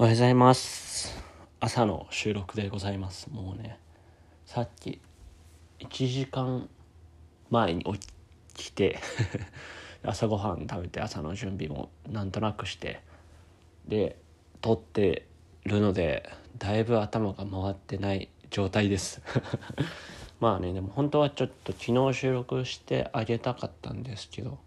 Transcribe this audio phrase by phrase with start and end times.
[0.00, 1.14] おはようございます。
[1.60, 3.28] 朝の収録でございます。
[3.30, 3.78] もうね
[4.46, 4.98] さっき
[5.78, 6.70] 1時間
[7.50, 8.00] 前に起
[8.54, 8.98] きて
[10.02, 13.02] 朝ごはん食べて朝の準備もなんとなくして
[13.88, 14.16] で
[14.62, 15.26] 撮って
[15.64, 19.20] るのでだいぶ頭が回ってない状態です。
[20.40, 24.58] まあねでも本当はちょっと昨日収録してあげたかったんですけど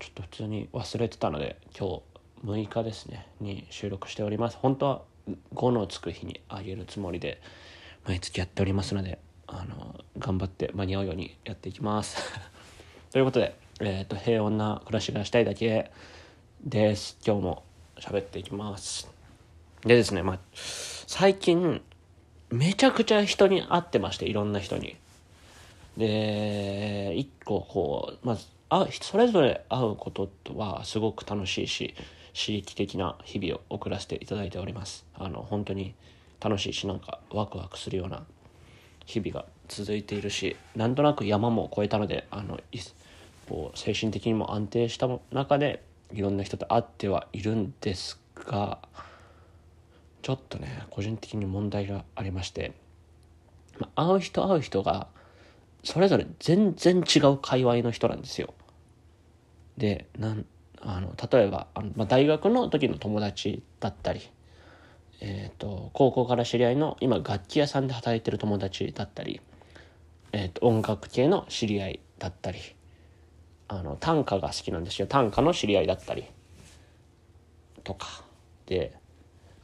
[0.00, 2.09] ちょっと普通に忘れてたので今日
[2.44, 4.56] 6日ですねに収録しております。
[4.56, 5.02] 本当は
[5.54, 7.40] 5のつく日にあげるつもりで
[8.06, 12.22] 毎月やっておりますのであの頑張って間に合うようにやっていきます。
[13.12, 15.90] ということで、えーと、平穏な暮らしがしたいだけ
[16.64, 17.18] です。
[17.26, 17.62] 今日も
[17.98, 19.10] 喋っていきます。
[19.82, 21.82] でですねまあ最近
[22.50, 24.96] めちゃくちゃ人に会ってましていろんな人に。
[25.96, 31.94] で一個こうまずあそれぞれ会うことはすごく楽しいし
[32.40, 35.94] 刺激的な日々を送らせていただいておりますあの本当に
[36.40, 38.24] 楽しいしなんかワクワクするような
[39.04, 42.58] 日々が続いているしなんとなく山も越えたのであの
[43.48, 48.78] こう精神的にも安定した中でいろんな人と会ってはいるんですが
[50.22, 52.72] ちょっとね個人的に問題がありまして、
[53.78, 55.08] ま会う人会う人が
[55.82, 58.54] それぞれ全然違う界隈の人なんですよ。
[59.78, 60.44] でなん
[60.82, 64.20] あの例えばあの、まあ、大学の時の友達だったり、
[65.20, 69.40] えーと、高校から知り合いの今楽器屋さんで働いてる友達だったり、
[70.32, 72.58] えーと、音楽系の知り合いだったり
[73.68, 75.06] あの短歌が好きなんですよ。
[75.06, 76.24] 短歌の知り合いだったり
[77.84, 78.24] とか。
[78.66, 78.92] で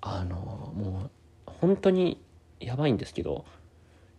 [0.00, 1.10] あのも
[1.46, 2.20] う本当に
[2.60, 3.44] やばいんですけど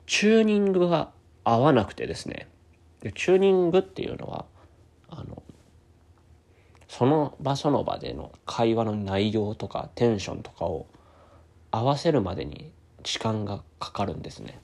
[0.08, 1.12] チューニングが
[1.44, 2.48] 合わなくてですね。
[3.02, 4.46] チューニングっていうのは
[5.10, 5.44] あの
[6.96, 10.86] その場その場での会話の内容とかテンションとかを
[11.72, 14.60] 合わせるまでに時間がかかるんですね。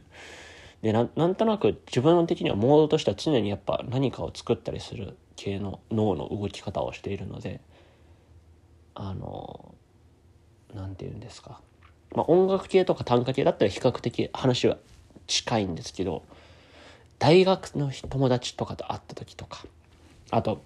[0.80, 7.60] でなんとなく自分的にはモードとしては常にやっぱ何かを作ったりする系の脳の動き方をしているので
[8.94, 9.74] あの
[10.72, 11.60] 何て言うんですか、
[12.14, 14.78] まあ、音楽系とか短歌系だったら比較的話は
[15.26, 16.22] 近いんですけど
[17.18, 19.66] 大学の友達とかと会った時とか
[20.30, 20.62] あと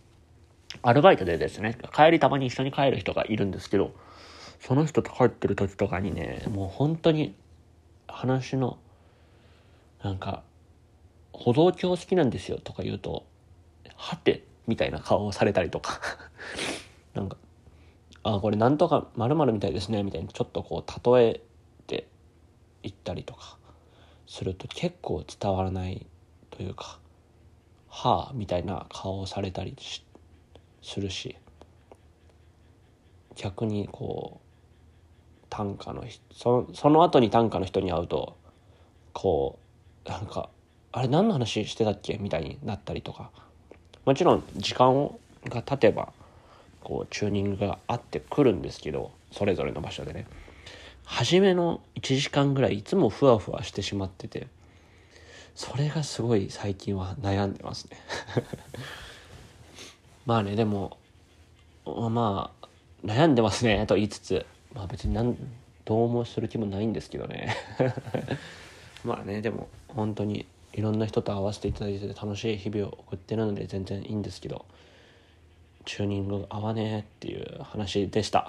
[0.82, 3.94] アルバイトでですね、帰りたまに一緒に帰る人がいるんですけど、
[4.60, 7.34] その人と帰ってる時とかにね、もう本当に
[8.08, 8.78] 話の、
[10.02, 10.42] なんか、
[11.32, 13.24] 歩道橋好きなんですよとか言うと、
[13.96, 16.00] はてみたいな顔をされたりとか。
[17.14, 17.36] なんか、
[18.22, 21.40] あ、これなんとか〇〇みたいですね、みたいにちょっとこう例え
[21.86, 22.08] て
[22.82, 23.58] いったりとか
[24.26, 26.06] すると結構伝わらない
[26.50, 26.98] というか、
[27.88, 30.13] はあみたいな顔をされたりして、
[30.84, 31.36] するし
[33.34, 38.36] 逆にこう短歌のそその後に短歌の人に会うと
[39.12, 39.58] こ
[40.06, 40.48] うなんか
[40.92, 42.18] あれ何の話してたっけ？
[42.18, 43.30] みたいになったりとか。
[44.04, 45.10] もちろん時間
[45.46, 46.12] が経てば
[46.82, 50.26] こうチューニングが合ってくるんですけどそれぞれの場所でね。
[51.06, 54.46] 初めの1時間ぐらいいつもふわふわしてしまってて
[55.54, 57.96] それがすごい最近は悩んでますね。
[60.26, 60.98] まあねでも
[61.84, 62.68] まあ
[63.04, 64.46] 悩んでますね と言いつつ。
[64.72, 65.36] まあ別に何
[65.84, 67.54] どうもする気もないんですけどね。
[69.04, 74.64] まあねでも本当にいろんな人と会わせていただいて楽しい日々を送ってるので全然いいんですけど。
[75.84, 78.48] チューニング合わねえっていう話でした。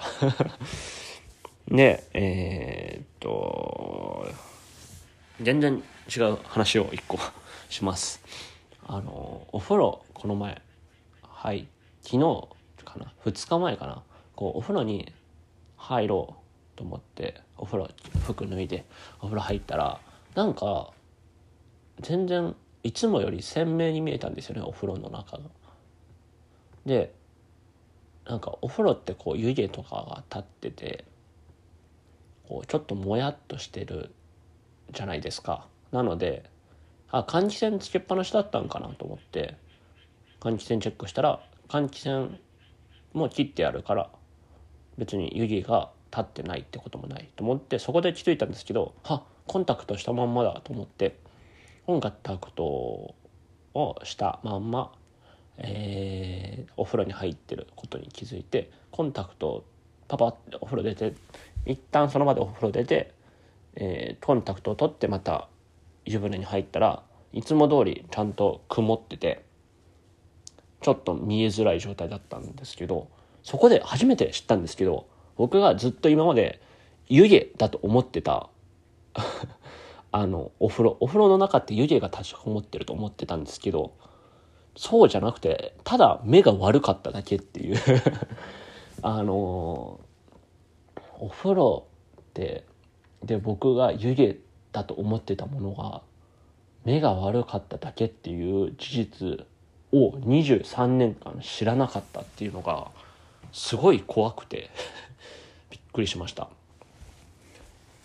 [1.68, 4.28] で えー、っと
[5.42, 5.84] 全然
[6.16, 7.20] 違う話を一個
[7.70, 8.22] します。
[8.88, 10.62] あのお風呂この前
[11.46, 11.68] はい
[12.02, 12.48] 昨日
[12.84, 14.02] かな？2日前かな？
[14.36, 15.14] こうお風呂に
[15.78, 16.38] 入ろ
[16.74, 17.90] うと思ってお風呂
[18.24, 18.84] 服脱いで
[19.20, 20.00] お風呂入ったら
[20.34, 20.90] なんか
[22.00, 25.44] 全然いつもより鮮明に見えたんですよねお風呂の中が。
[26.84, 27.14] で
[28.28, 31.06] なんかお風呂ってこう湯気とかが立ってて
[32.50, 34.10] こうちょっともやっとしてる
[34.90, 35.68] じゃないですか。
[35.92, 36.50] なので
[37.12, 39.64] あ換気扇つけっぱなしだったんかなと思って
[40.46, 41.40] 換気扇チェックしたら
[41.70, 42.40] 換気扇
[43.14, 44.10] も切ってあるから
[44.98, 51.18] 別に湯気が立ってないってこともないと思ってそこで気づいたんですけどはコンタクトしたまんまだと思って
[51.88, 53.16] コンタクトを
[54.04, 54.92] したまんま、
[55.58, 59.66] えー、お風呂に入ってることに気づいてコンタクトを
[60.08, 61.16] パパってお風呂出て
[61.66, 63.14] 一旦その場でお風呂出て、
[63.76, 65.50] えー、コンタクトを取ってまた
[66.06, 67.04] 湯船に入ったら
[67.34, 69.45] いつも通りちゃんと曇ってて
[70.86, 73.08] ちょっと見えづらい状態だったんですけど
[73.42, 76.62] そこで初めて知ったんですけど僕がずっと今まで
[77.08, 78.50] 湯気だと思ってた
[80.12, 83.94] あのお風呂お風呂の中って湯気が立ちこもってると思ってたんですけど
[84.76, 87.78] そうじゃなくてただ目が悪かっただけっていう。
[89.02, 90.00] あの
[91.20, 91.88] お風呂
[92.22, 92.64] って
[93.24, 94.40] で僕が湯気
[94.72, 96.04] だと思ってたものが
[96.84, 99.46] 目が悪かっただけっていう事実
[99.96, 102.88] を23年間知らなかったっていうのが
[103.54, 104.70] すごい怖くて
[105.72, 106.50] びっくりしました。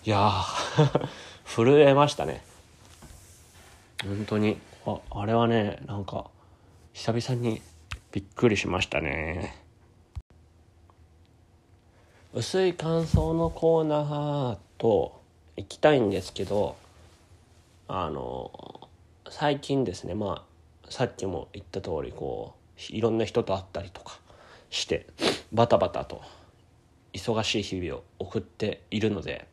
[0.04, 1.08] いやー
[1.44, 2.42] 震えましたね。
[4.02, 4.58] 本当に。
[4.86, 6.30] ああれはねなんか
[6.94, 7.60] 久々に
[8.12, 9.56] びっくりしましたね。
[12.32, 15.20] 薄い感想のコーナーと
[15.56, 16.76] 行きたいんですけど
[17.88, 18.88] あの
[19.28, 20.49] 最近ですねまあ
[20.90, 24.18] さっきも言った通りこういろんな人と会ったりとか
[24.68, 25.06] して
[25.52, 26.20] バタバタと
[27.14, 29.46] 忙しい日々を送っているので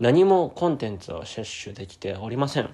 [0.00, 2.70] 何もコンテンツを摂取できておりません。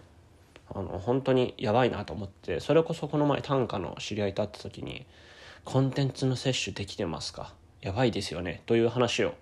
[0.73, 5.05] あの本当にやばいなと思ってそれこそこの前短歌の知り合いと会った時に
[5.67, 7.53] 「コンテンツの摂取できてますか？
[7.81, 9.35] やばいですよね」という話を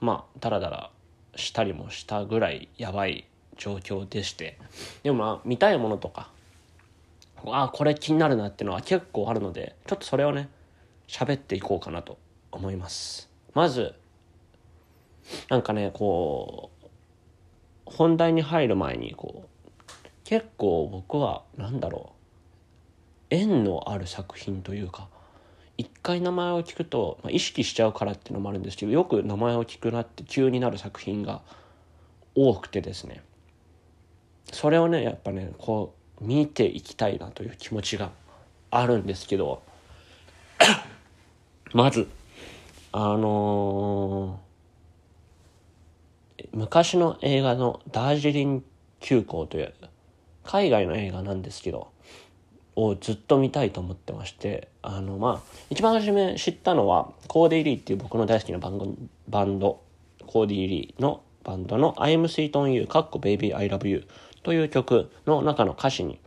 [0.00, 0.90] まあダラダラ
[1.36, 4.58] したりもしたぐらいやばい状況でして。
[5.04, 6.30] でもまあ見たいものとか
[7.48, 10.48] あこれ気になるなっていうのは結構あるのでちょっとそれをね
[11.08, 12.18] 喋っていこうかなと
[12.50, 13.28] 思います。
[13.52, 13.94] まず
[15.48, 16.86] なんかねこう
[17.86, 19.68] 本題に入る前にこう
[20.24, 22.14] 結構僕は何だろう
[23.30, 25.08] 縁のある作品というか
[25.76, 31.42] 一回名前を聞くと、まあ、意識しちゃうからっていうのもあるんですけどよく名前を聞くなって急になる作品が
[32.34, 33.22] 多くてですね。
[34.52, 38.10] それをねやっぱねこう見ていきたいなという気持ちが
[38.70, 39.62] あるんですけど
[41.72, 42.08] まず
[42.92, 48.64] あのー、昔の映画の「ダージリン
[49.00, 49.74] 急行」という
[50.44, 51.88] 海外の映画なんですけど
[52.76, 59.80] をずっと見たいと思ってましてあのまあ一番初め知ったのはコーディ・リーっていう僕の大好きなバンバンド
[60.26, 64.06] コーディ・リーのバンドの「I'm Sweet on You」かっこ Baby I Love You
[64.44, 66.20] という曲の中の歌詞に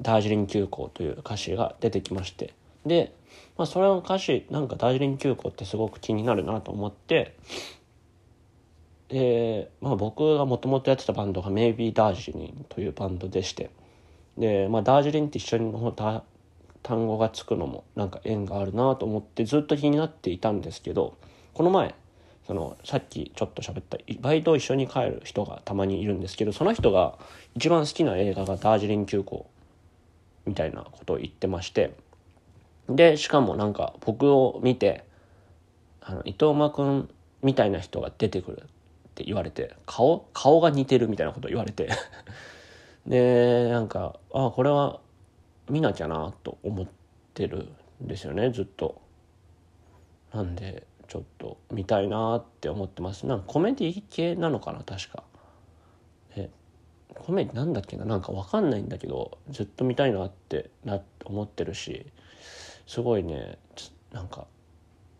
[0.00, 2.54] ダージリン急行という歌詞が出てきまして。
[2.86, 3.14] で、
[3.58, 7.36] まあ、それの歌詞なんかダージリン急行ってすごく気になるなと思って。
[9.08, 13.70] で、まあ、僕がもともとやってたバンドが Maybe ダージリンというバンドでして。
[14.38, 15.92] で、まあ、ダージリンって一緒にの
[16.84, 21.16] 単語がつくのもなんか縁があるなと思ってずっと気になっていたんですけど
[21.54, 21.94] この前
[22.46, 27.18] そのさっきちょっと喋ったバイト一緒に帰る人がたまにいるんですけどその人が
[27.54, 29.48] 一番好きな映画がダージリン急行
[30.44, 31.94] みたいなことを言ってまして
[32.88, 35.04] でしかもなんか僕を見て
[36.02, 37.08] あの伊藤間君
[37.42, 38.66] みたいな人が出てくるっ
[39.14, 41.88] て言われて顔顔が似てるみたいなこと言われて
[43.06, 45.00] でなんかあこれは
[45.70, 46.86] 見なきゃなと思っ
[47.32, 47.68] てる
[48.02, 49.00] んですよねずっと。
[50.32, 53.24] なんでちょっと見たいなって思ってます。
[53.24, 55.22] なんかコメディ系なのかな確か。
[56.34, 56.50] え
[57.14, 58.04] コメディなんだっけな？
[58.04, 62.06] なんか分かんないんだけどずっと見たいなってな思ってるし
[62.88, 63.58] すごいね
[64.10, 64.48] なんか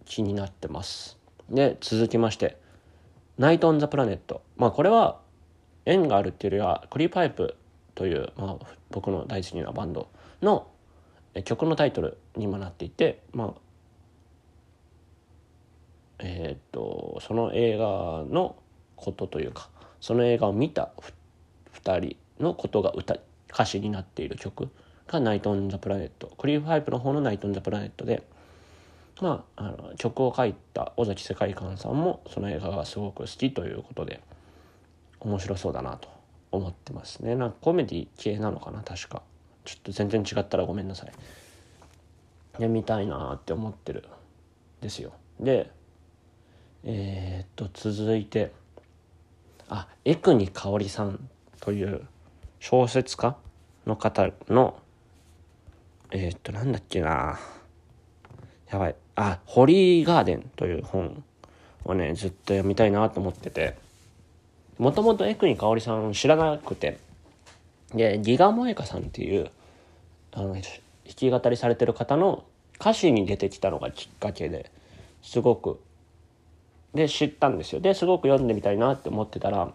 [0.05, 1.17] 気になってます。
[1.49, 2.59] で続きまして
[3.39, 5.21] 「ナイト・オン・ザ・プラネット」まあこれは
[5.87, 7.55] 縁があるっていうよりはクリーパイプ
[7.95, 10.09] という、まあ、僕の大好きなバンド
[10.43, 10.67] の
[11.45, 13.64] 曲のタイトルにもなっていて、まあ
[16.19, 18.57] えっ、とその映画の
[18.97, 19.69] ことというか
[20.01, 20.91] その映画を見た
[21.75, 23.17] 2人のことが歌
[23.53, 24.69] 歌詞になっている曲
[25.07, 28.23] が「ナイト・オン・ザ・プラネット」クリーファイプの方の「ナイト・オン・ザ・プラネットで」
[29.21, 34.21] まあ、あの曲を書いた尾崎世界観さんもその映画がすごく好きということで
[35.21, 36.09] 面白そうだなと
[36.51, 37.37] 思ってますね。
[37.37, 39.23] なんかコメディ系なのかな確か。
[39.65, 42.65] ちょっと全然違ったらごめんなさい。
[42.65, 44.05] い見たいなって思ってる。
[44.81, 45.13] ですよ。
[45.41, 45.71] で
[46.85, 48.53] えー、っと続いて
[49.69, 51.29] あ江国香織さん
[51.61, 52.07] という
[52.61, 53.37] 小説家
[53.87, 54.79] の方の
[56.11, 57.41] えー、っとなんだっけな。
[58.71, 58.97] やばい。
[59.17, 61.25] あ「ホリーガーデン」という本
[61.85, 63.77] をねずっと読みたいなと思ってて。
[64.79, 66.99] もともと江国香織さん知らなくて。
[67.95, 69.51] でギガ萌香さんっていう
[70.33, 70.63] あの弾
[71.05, 72.45] き語りされてる方の
[72.81, 74.71] 歌詞に出てきたのがきっかけで
[75.23, 75.81] すごく
[76.95, 77.81] で知ったんですよ。
[77.81, 79.73] ですごく読んでみたいなって思ってたら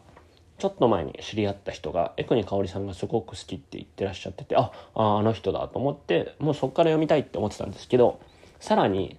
[0.57, 8.19] ちょっと前に知り合った人が江国香織さんがすごく好きって言ってらっしゃっててあああの人だと思ってもうそっから読みたいって思ってたんですけど
[8.59, 9.17] さらに、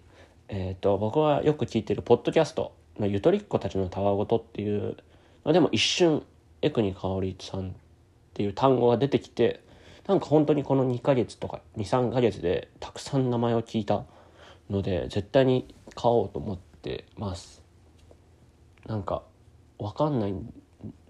[0.49, 4.99] えーと、僕がよく聞いてるポッドキャストのゆとりっ子たちのたわごとっていう
[5.47, 6.23] のでも一瞬
[6.61, 7.73] 江国香織さんっ
[8.35, 9.63] ていう単語が出てきて
[10.07, 14.05] なんか本当にこの2ヶ月とか23ヶ月でたくさん名前を聞いた
[14.69, 17.60] ので絶対に買おうと思ってます。
[18.87, 19.23] なんか
[19.79, 20.35] わかんない。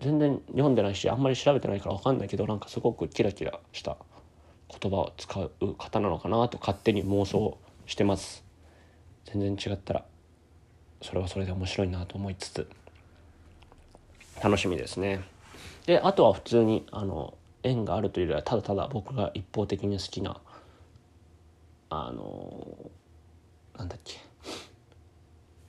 [0.00, 3.96] 全然読んでないしあんまり調べてないからわかんないけどなんかすごくキラキラした
[4.80, 8.44] 言葉を使う方なのかなと勝手に妄想してます。
[9.26, 10.04] 全然違ったら
[11.02, 12.68] それはそれで面白いなと思いつつ。
[14.42, 15.20] 楽しみですね。
[15.86, 20.40] であとは普通にあの縁があるというよりはただただ僕が一方的に好きな
[21.90, 22.90] あの
[23.78, 24.18] なんだっけ。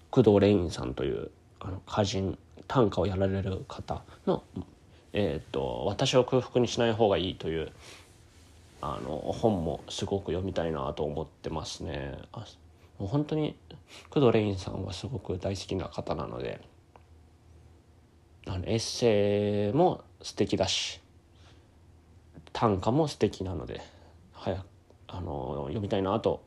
[0.09, 1.31] 工藤レインさんという
[1.63, 2.37] あの歌人
[2.67, 4.43] 短歌をやられる方の
[5.13, 7.71] 「えーと、私を空腹にしない方がいい」という
[8.81, 12.17] あの本もすごく読みたいなと思ってますね。
[12.31, 12.45] あ
[12.97, 13.55] もう本当に
[14.09, 16.61] 工藤レインさんはすごく大好きな方なので
[18.47, 20.99] あのエッセイも素敵だし
[22.53, 23.81] 短歌も素敵なので
[24.33, 24.65] 早く
[25.07, 26.43] あの読みたいなと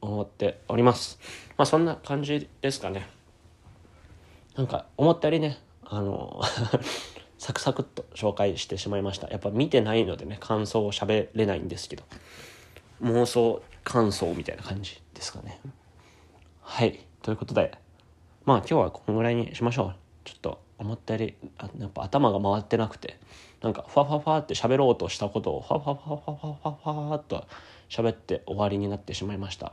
[0.00, 1.18] 思っております
[1.56, 3.08] まあそんな感じですかね
[4.56, 6.40] なんか思ったよりねあの
[7.38, 9.28] サクサクっと紹介してしまいました。
[9.28, 12.04] やっぱ見てないのでね感想を喋れないんですけど。
[13.02, 15.60] 妄想感想みたいな感じですかね。
[16.62, 17.04] はい。
[17.22, 17.76] ということで
[18.44, 19.94] まあ今日はこのぐらいにしましょう。
[20.24, 23.18] ちょっと思ったよりあやっぱ頭が回ってなくて
[23.60, 27.46] なんかファファファって喋ろうとしたことをファファファファファファファっと
[27.88, 29.72] 喋って終わりになってしまいました。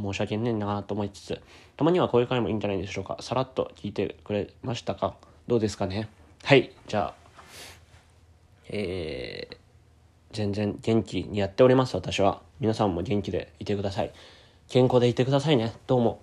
[0.00, 1.40] 申し訳ねえなと思いつつ
[1.76, 3.16] たまにはこういう回もいいんじゃないでしょうか。
[3.20, 5.14] さらっと聞いてくれましたか。
[5.46, 6.08] どうですかね。
[6.42, 6.72] はい。
[6.86, 7.24] じゃあ
[8.68, 9.56] えー、
[10.32, 11.94] 全然元気にやっております。
[11.94, 12.40] 私は。
[12.60, 14.12] 皆さんも元気でいてください。
[14.68, 15.72] 健康でいてくださいね。
[15.86, 16.20] どうも。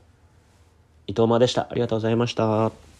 [1.07, 1.67] 伊藤間でした。
[1.69, 2.90] ありがとうございました。